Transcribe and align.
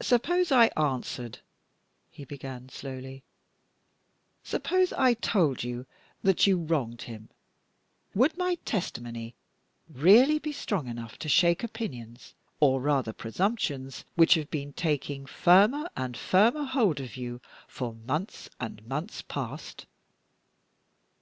"Suppose 0.00 0.52
I 0.52 0.66
answered," 0.76 1.40
he 2.08 2.24
began, 2.24 2.68
slowly; 2.68 3.24
"suppose 4.44 4.92
I 4.92 5.14
told 5.14 5.64
you 5.64 5.86
that 6.22 6.46
you 6.46 6.56
wronged 6.56 7.02
him, 7.02 7.30
would 8.14 8.38
my 8.38 8.54
testimony 8.64 9.34
really 9.88 10.38
be 10.38 10.52
strong 10.52 10.86
enough 10.86 11.18
to 11.18 11.28
shake 11.28 11.64
opinions, 11.64 12.32
or 12.60 12.80
rather 12.80 13.12
presumptions, 13.12 14.04
which 14.14 14.34
have 14.34 14.52
been 14.52 14.72
taking 14.72 15.26
firmer 15.26 15.90
and 15.96 16.16
firmer 16.16 16.62
hold 16.62 17.00
of 17.00 17.16
you 17.16 17.40
for 17.66 17.92
months 17.92 18.48
and 18.60 18.86
months 18.86 19.20
past? 19.22 19.86